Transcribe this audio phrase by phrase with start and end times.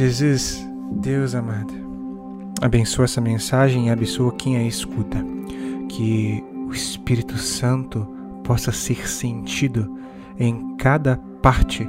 [0.00, 1.74] Jesus, Deus amado,
[2.62, 5.22] abençoa essa mensagem e abençoa quem a escuta.
[5.90, 8.08] Que o Espírito Santo
[8.42, 9.94] possa ser sentido
[10.38, 11.86] em cada parte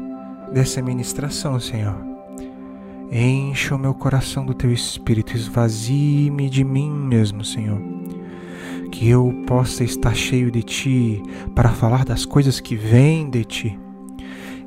[0.51, 1.95] dessa ministração, Senhor.
[3.09, 7.81] Encha o meu coração do teu espírito, esvazie-me de mim mesmo, Senhor.
[8.91, 11.23] Que eu possa estar cheio de ti
[11.55, 13.79] para falar das coisas que vêm de ti.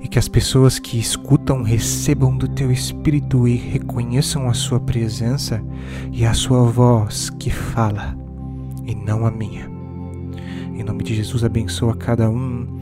[0.04, 5.60] E que as pessoas que escutam recebam do teu espírito e reconheçam a sua presença
[6.12, 8.16] e a sua voz que fala,
[8.84, 9.68] e não a minha.
[10.76, 12.80] Em nome de Jesus, abençoa cada um,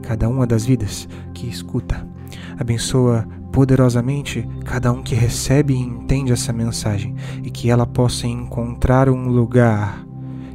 [0.00, 2.14] cada uma das vidas que escuta
[2.58, 9.08] Abençoa poderosamente cada um que recebe e entende essa mensagem e que ela possa encontrar
[9.08, 10.04] um lugar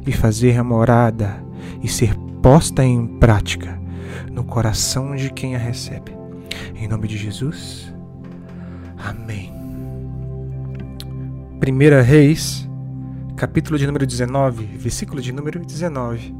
[0.06, 1.42] e fazer a morada
[1.82, 3.79] e ser posta em prática
[4.30, 6.12] no coração de quem a recebe.
[6.74, 7.92] Em nome de Jesus.
[8.98, 9.52] Amém.
[11.62, 12.68] 1 Reis,
[13.36, 16.34] capítulo de número 19, versículo de número 19.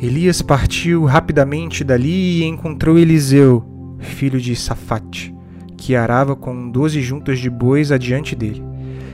[0.00, 3.72] Elias partiu rapidamente dali e encontrou Eliseu
[4.02, 5.34] filho de Safate,
[5.76, 8.62] que arava com doze juntas de bois adiante dele,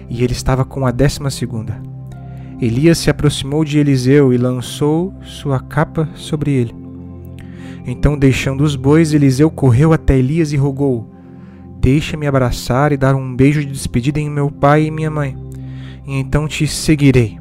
[0.09, 1.81] e ele estava com a décima segunda.
[2.61, 6.75] Elias se aproximou de Eliseu e lançou sua capa sobre ele.
[7.91, 11.09] Então, deixando os bois, Eliseu correu até Elias e rogou:
[11.81, 15.35] Deixa-me abraçar e dar um beijo de despedida em meu pai e minha mãe,
[16.07, 17.39] e então te seguirei.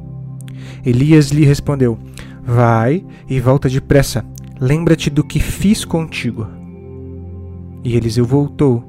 [0.86, 1.98] Elias lhe respondeu:
[2.42, 4.24] Vai e volta depressa.
[4.58, 6.48] Lembra-te do que fiz contigo.
[7.84, 8.82] E Eliseu voltou,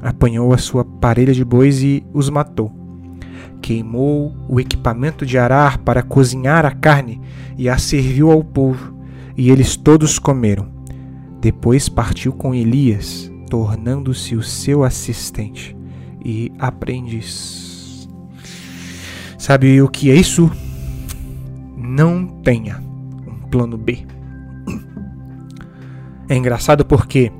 [0.00, 2.72] apanhou a sua parelha de bois e os matou.
[3.60, 7.20] Queimou o equipamento de arar para cozinhar a carne
[7.58, 8.94] e a serviu ao povo,
[9.36, 10.71] e eles todos comeram.
[11.42, 15.76] Depois partiu com Elias, tornando-se o seu assistente
[16.24, 18.08] e aprendiz.
[19.36, 20.48] Sabe o que é isso?
[21.76, 22.80] Não tenha
[23.26, 24.06] um plano B.
[26.28, 27.32] É engraçado porque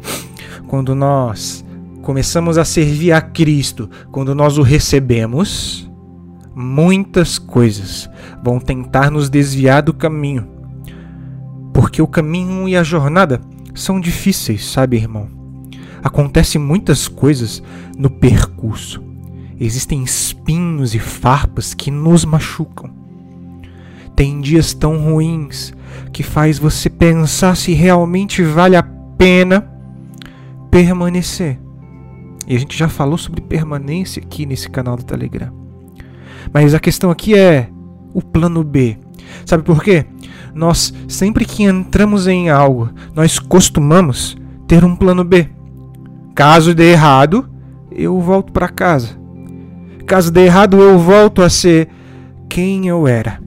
[0.66, 1.64] quando nós
[2.02, 5.88] começamos a servir a Cristo, quando nós o recebemos,
[6.56, 8.10] muitas coisas
[8.42, 10.48] vão tentar nos desviar do caminho.
[11.72, 13.40] Porque o caminho e a jornada
[13.74, 15.28] são difíceis, sabe, irmão?
[16.02, 17.62] Acontecem muitas coisas
[17.96, 19.02] no percurso.
[19.58, 22.90] Existem espinhos e farpas que nos machucam.
[24.16, 25.72] Tem dias tão ruins
[26.12, 29.70] que faz você pensar se realmente vale a pena
[30.70, 31.58] permanecer.
[32.46, 35.52] E a gente já falou sobre permanência aqui nesse canal do Telegram.
[36.52, 37.68] Mas a questão aqui é
[38.12, 38.98] o plano B.
[39.44, 40.06] Sabe por quê?
[40.54, 45.48] Nós, sempre que entramos em algo, nós costumamos ter um plano B.
[46.34, 47.48] Caso dê errado,
[47.90, 49.18] eu volto para casa.
[50.06, 51.88] Caso dê errado, eu volto a ser
[52.48, 53.40] quem eu era.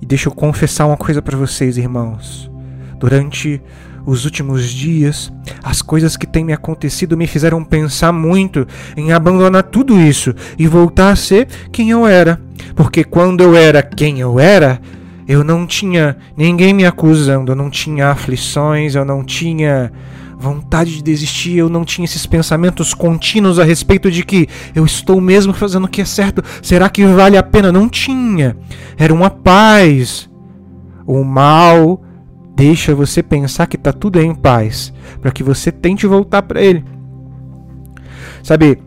[0.00, 2.50] E deixa eu confessar uma coisa para vocês, irmãos.
[2.98, 3.62] Durante
[4.06, 5.32] os últimos dias,
[5.62, 8.66] as coisas que têm me acontecido me fizeram pensar muito
[8.96, 12.40] em abandonar tudo isso e voltar a ser quem eu era.
[12.74, 14.80] Porque quando eu era quem eu era,
[15.26, 19.90] eu não tinha ninguém me acusando, eu não tinha aflições, eu não tinha
[20.38, 25.20] vontade de desistir, eu não tinha esses pensamentos contínuos a respeito de que eu estou
[25.20, 27.72] mesmo fazendo o que é certo, será que vale a pena?
[27.72, 28.56] Não tinha.
[28.98, 30.28] Era uma paz.
[31.06, 32.03] O mal
[32.54, 36.84] deixa você pensar que está tudo em paz, para que você tente voltar para Ele.
[38.42, 38.78] Sabe,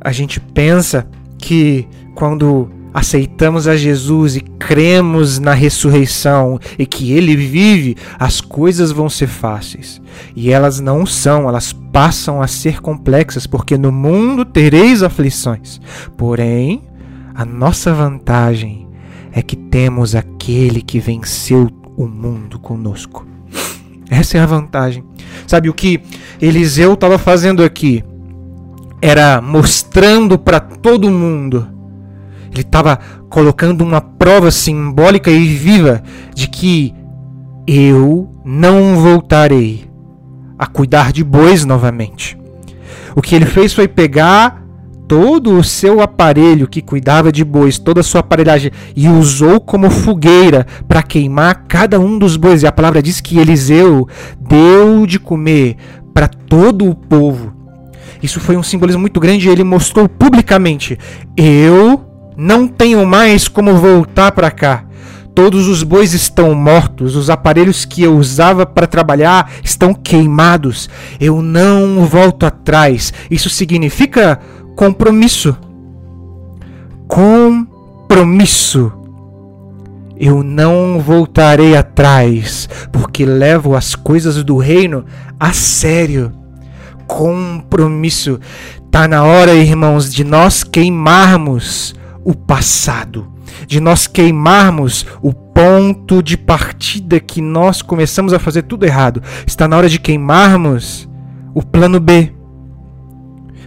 [0.00, 1.06] a gente pensa
[1.38, 8.90] que quando aceitamos a Jesus e cremos na ressurreição e que Ele vive, as coisas
[8.90, 10.00] vão ser fáceis.
[10.34, 15.78] E elas não são, elas passam a ser complexas, porque no mundo tereis aflições.
[16.16, 16.82] Porém,
[17.34, 18.88] a nossa vantagem
[19.30, 23.26] é que temos aquele que venceu o mundo conosco.
[24.10, 25.04] Essa é a vantagem.
[25.46, 26.00] Sabe o que
[26.40, 28.04] Eliseu estava fazendo aqui?
[29.00, 31.68] Era mostrando para todo mundo.
[32.52, 32.98] Ele estava
[33.28, 36.02] colocando uma prova simbólica e viva
[36.34, 36.94] de que
[37.66, 39.90] eu não voltarei
[40.58, 42.38] a cuidar de bois novamente.
[43.14, 44.65] O que ele fez foi pegar
[45.08, 49.90] todo o seu aparelho que cuidava de bois, toda a sua aparelhagem, e usou como
[49.90, 52.62] fogueira para queimar cada um dos bois.
[52.62, 54.08] E a palavra diz que Eliseu
[54.40, 55.76] deu de comer
[56.12, 57.54] para todo o povo.
[58.22, 60.98] Isso foi um simbolismo muito grande ele mostrou publicamente:
[61.36, 62.04] Eu
[62.36, 64.84] não tenho mais como voltar para cá.
[65.34, 70.88] Todos os bois estão mortos, os aparelhos que eu usava para trabalhar estão queimados.
[71.20, 73.12] Eu não volto atrás.
[73.30, 74.40] Isso significa
[74.76, 75.56] compromisso.
[77.08, 78.92] Compromisso.
[80.18, 85.04] Eu não voltarei atrás, porque levo as coisas do reino
[85.40, 86.32] a sério.
[87.06, 88.38] Compromisso.
[88.90, 91.94] Tá na hora, irmãos, de nós queimarmos
[92.24, 93.34] o passado
[93.66, 99.22] de nós queimarmos o ponto de partida que nós começamos a fazer tudo errado.
[99.46, 101.08] Está na hora de queimarmos
[101.54, 102.35] o plano B.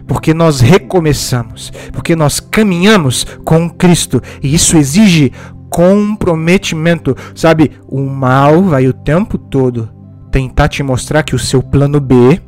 [0.10, 5.32] Porque nós recomeçamos, porque nós caminhamos com Cristo e isso exige
[5.70, 7.16] comprometimento.
[7.36, 9.88] Sabe, o mal vai o tempo todo
[10.32, 12.42] tentar te mostrar que o seu plano B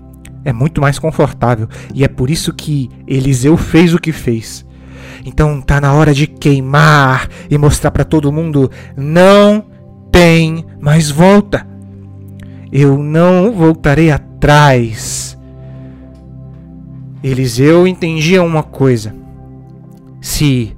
[0.44, 4.66] é muito mais confortável e é por isso que Eliseu fez o que fez.
[5.24, 9.64] Então tá na hora de queimar e mostrar para todo mundo: não
[10.12, 11.68] tem mais volta.
[12.72, 15.38] Eu não voltarei atrás.
[17.24, 19.16] Eliseu entendia uma coisa:
[20.20, 20.76] se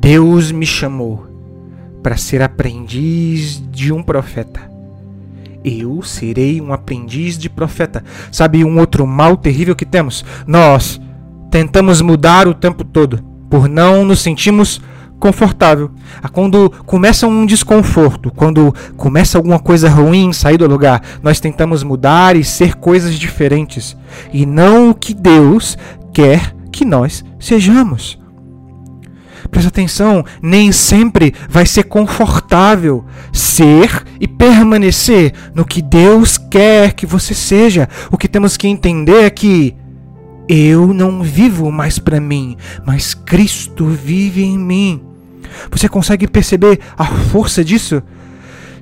[0.00, 1.26] Deus me chamou
[2.02, 4.70] para ser aprendiz de um profeta,
[5.64, 8.04] eu serei um aprendiz de profeta.
[8.30, 10.24] Sabe um outro mal terrível que temos?
[10.46, 11.00] Nós
[11.50, 14.80] tentamos mudar o tempo todo por não nos sentirmos
[15.18, 15.90] confortável.
[16.22, 21.82] Ah, quando começa um desconforto, quando começa alguma coisa ruim sair do lugar, nós tentamos
[21.82, 23.96] mudar e ser coisas diferentes
[24.32, 25.76] e não o que Deus
[26.12, 28.18] quer que nós sejamos.
[29.50, 37.06] Presta atenção, nem sempre vai ser confortável ser e permanecer no que Deus quer que
[37.06, 37.88] você seja.
[38.10, 39.76] O que temos que entender é que
[40.48, 45.02] eu não vivo mais para mim, mas Cristo vive em mim.
[45.70, 48.02] Você consegue perceber a força disso?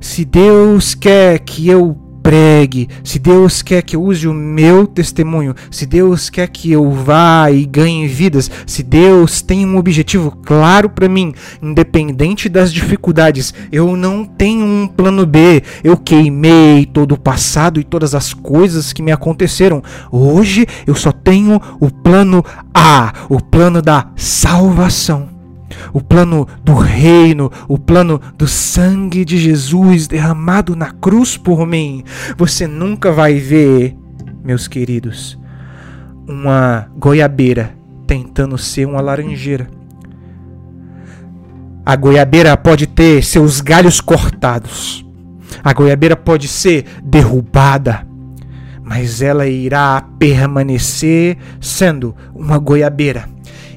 [0.01, 5.55] Se Deus quer que eu pregue, se Deus quer que eu use o meu testemunho,
[5.71, 10.89] se Deus quer que eu vá e ganhe vidas, se Deus tem um objetivo claro
[10.89, 15.63] para mim, independente das dificuldades, eu não tenho um plano B.
[15.85, 19.83] Eu queimei todo o passado e todas as coisas que me aconteceram.
[20.11, 22.43] Hoje eu só tenho o plano
[22.73, 25.34] A, o plano da salvação
[25.93, 32.05] o plano do reino, o plano do sangue de Jesus derramado na cruz por mim.
[32.37, 33.97] Você nunca vai ver,
[34.45, 35.39] meus queridos,
[36.27, 37.75] uma goiabeira
[38.07, 39.69] tentando ser uma laranjeira.
[41.87, 45.05] A goiabeira pode ter seus galhos cortados.
[45.63, 48.07] A goiabeira pode ser derrubada,
[48.83, 53.34] mas ela irá permanecer sendo uma goiabeira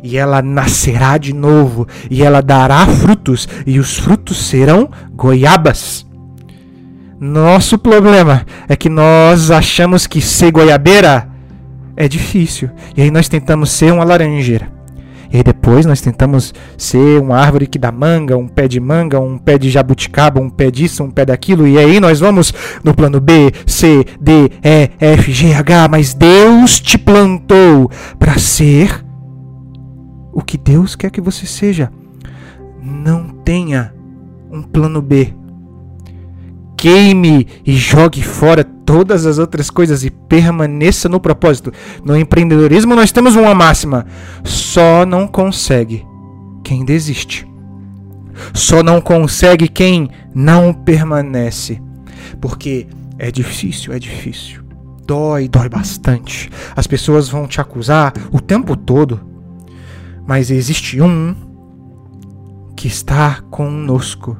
[0.07, 6.07] e ela nascerá de novo, e ela dará frutos, e os frutos serão goiabas.
[7.19, 11.27] Nosso problema é que nós achamos que ser goiabeira
[11.97, 14.71] é difícil, e aí nós tentamos ser uma laranjeira.
[15.29, 19.19] E aí depois nós tentamos ser uma árvore que dá manga, um pé de manga,
[19.19, 21.67] um pé de jabuticaba, um pé disso, um pé daquilo.
[21.67, 25.89] E aí nós vamos no plano B, C, D, E, F, G, H.
[25.89, 29.06] Mas Deus te plantou para ser
[30.37, 31.91] o que Deus quer que você seja.
[32.79, 33.91] Não tenha
[34.51, 35.33] um plano B.
[36.77, 41.73] Queime e jogue fora todas as outras coisas e permaneça no propósito.
[42.05, 44.05] No empreendedorismo nós temos uma máxima:
[44.43, 46.05] só não consegue
[46.63, 47.47] quem desiste.
[48.53, 51.81] Só não consegue quem não permanece.
[52.39, 52.85] Porque
[53.17, 54.61] é difícil, é difícil.
[55.07, 56.51] Dói, dói bastante.
[56.75, 59.35] As pessoas vão te acusar o tempo todo
[60.27, 61.33] mas existe um
[62.75, 64.37] que está conosco,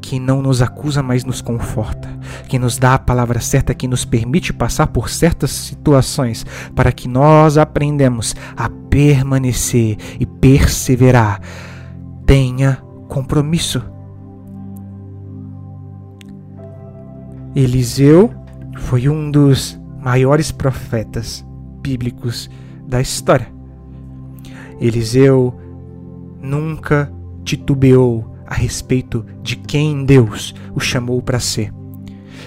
[0.00, 2.08] que não nos acusa, mas nos conforta,
[2.46, 7.08] que nos dá a palavra certa, que nos permite passar por certas situações, para que
[7.08, 11.40] nós aprendamos a permanecer e perseverar.
[12.26, 12.76] Tenha
[13.08, 13.82] compromisso.
[17.56, 18.30] Eliseu
[18.76, 21.44] foi um dos maiores profetas
[21.80, 22.50] bíblicos
[22.86, 23.53] da história.
[24.86, 25.54] Eliseu
[26.42, 27.10] nunca
[27.42, 31.72] titubeou a respeito de quem Deus o chamou para ser.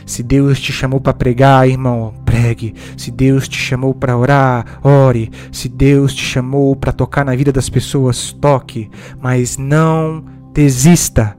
[0.06, 2.76] Se Deus te chamou para pregar, irmão, pregue.
[2.96, 5.32] Se Deus te chamou para orar, ore.
[5.52, 8.90] Se Deus te chamou para tocar na vida das pessoas, toque.
[9.20, 11.36] Mas não desista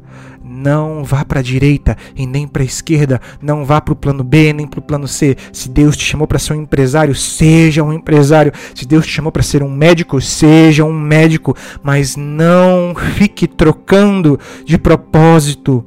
[0.62, 4.24] não vá para a direita e nem para a esquerda, não vá para o plano
[4.24, 5.36] B nem para o plano C.
[5.52, 8.52] Se Deus te chamou para ser um empresário, seja um empresário.
[8.74, 14.38] Se Deus te chamou para ser um médico, seja um médico, mas não fique trocando
[14.64, 15.84] de propósito.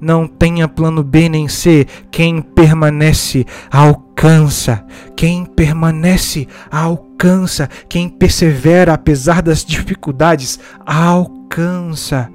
[0.00, 1.86] não tenha plano B nem C.
[2.10, 4.84] Quem permanece alcança.
[5.16, 7.68] Quem permanece alcança.
[7.88, 12.30] Quem persevera apesar das dificuldades alcança.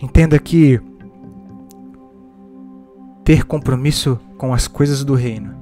[0.00, 0.80] Entenda que
[3.24, 5.54] ter compromisso com as coisas do reino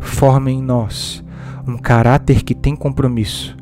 [0.00, 1.24] forma em nós
[1.66, 3.56] um caráter que tem compromisso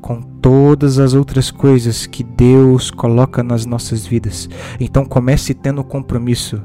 [0.00, 4.48] com todas as outras coisas que Deus coloca nas nossas vidas.
[4.78, 6.62] Então comece tendo compromisso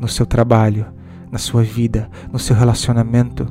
[0.00, 0.86] no seu trabalho,
[1.30, 3.46] na sua vida, no seu relacionamento,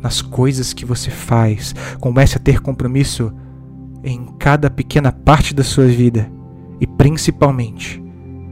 [0.00, 1.74] nas coisas que você faz.
[1.98, 3.32] Comece a ter compromisso
[4.04, 6.30] em cada pequena parte da sua vida
[6.80, 8.02] e principalmente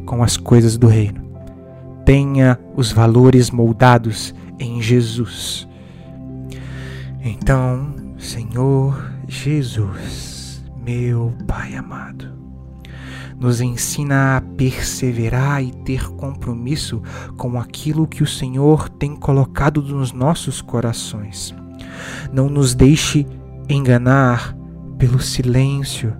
[0.07, 1.23] com as coisas do reino.
[2.05, 5.69] Tenha os valores moldados em Jesus.
[7.23, 12.33] Então, Senhor Jesus, meu Pai amado,
[13.39, 17.03] nos ensina a perseverar e ter compromisso
[17.37, 21.55] com aquilo que o Senhor tem colocado nos nossos corações.
[22.33, 23.27] Não nos deixe
[23.69, 24.57] enganar
[24.99, 26.15] pelo silêncio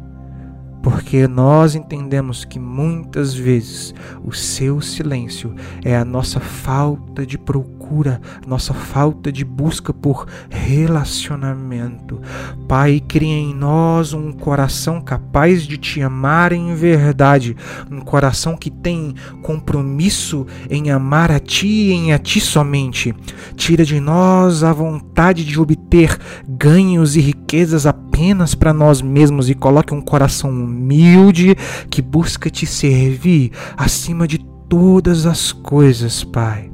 [0.83, 8.21] porque nós entendemos que muitas vezes o seu silêncio é a nossa falta de procura,
[8.47, 12.21] nossa falta de busca por relacionamento.
[12.67, 17.57] Pai, cria em nós um coração capaz de te amar em verdade,
[17.91, 23.15] um coração que tem compromisso em amar a ti e em a ti somente.
[23.55, 29.55] Tira de nós a vontade de obter ganhos e riquezas apenas para nós mesmos e
[29.55, 31.55] coloque um coração humilde
[31.89, 34.39] que busca te servir acima de
[34.69, 36.71] todas as coisas, Pai.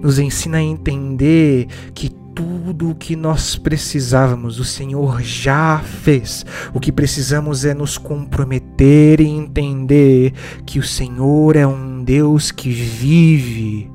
[0.00, 6.46] Nos ensina a entender que tudo o que nós precisávamos, o Senhor já fez.
[6.72, 10.32] O que precisamos é nos comprometer e entender
[10.64, 13.90] que o Senhor é um Deus que vive,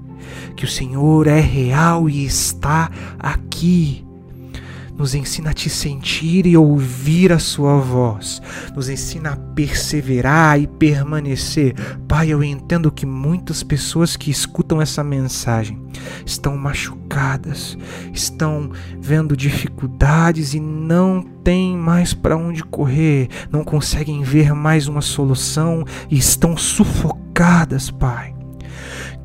[0.55, 4.06] que o Senhor é real e está aqui
[4.97, 8.41] nos ensina a te sentir e ouvir a sua voz,
[8.75, 11.75] nos ensina a perseverar e permanecer.
[12.07, 15.81] Pai, eu entendo que muitas pessoas que escutam essa mensagem
[16.25, 17.77] estão machucadas,
[18.13, 25.01] estão vendo dificuldades e não têm mais para onde correr, não conseguem ver mais uma
[25.01, 28.36] solução e estão sufocadas, Pai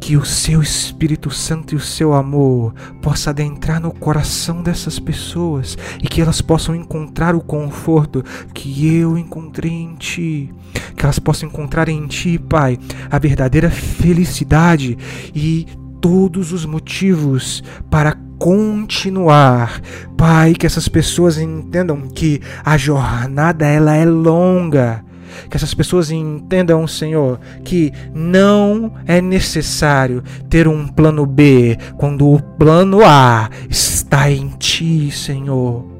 [0.03, 5.79] que o seu Espírito Santo e o seu amor possa adentrar no coração dessas pessoas
[6.03, 10.53] e que elas possam encontrar o conforto que eu encontrei em ti,
[10.97, 14.99] que elas possam encontrar em ti, Pai, a verdadeira felicidade
[15.33, 15.69] e
[16.01, 19.81] todos os motivos para continuar.
[20.17, 25.05] Pai, que essas pessoas entendam que a jornada ela é longa
[25.49, 32.43] que essas pessoas entendam, Senhor, que não é necessário ter um plano B quando o
[32.43, 35.93] plano A está em Ti, Senhor.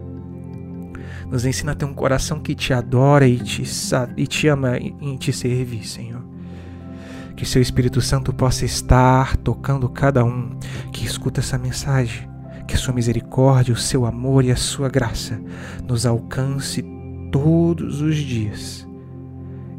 [1.31, 3.63] Nos ensina a ter um coração que te adora e te,
[4.17, 6.23] e te ama em te servir, Senhor.
[7.35, 10.51] Que seu Espírito Santo possa estar tocando cada um
[10.93, 12.29] que escuta essa mensagem.
[12.69, 15.41] Que a sua misericórdia, o seu amor e a sua graça
[15.89, 16.85] nos alcance
[17.33, 18.87] todos os dias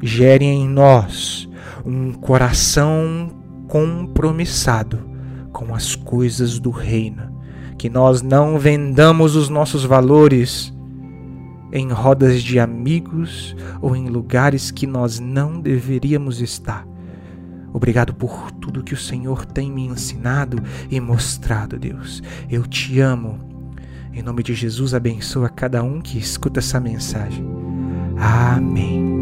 [0.04, 1.50] gere em nós
[1.86, 3.30] um coração
[3.68, 5.00] compromissado
[5.52, 7.32] com as coisas do reino.
[7.78, 10.74] Que nós não vendamos os nossos valores
[11.72, 16.86] em rodas de amigos ou em lugares que nós não deveríamos estar.
[17.74, 22.22] Obrigado por tudo que o Senhor tem me ensinado e mostrado, Deus.
[22.50, 23.40] Eu te amo.
[24.14, 27.44] Em nome de Jesus, abençoa cada um que escuta essa mensagem.
[28.16, 29.13] Amém.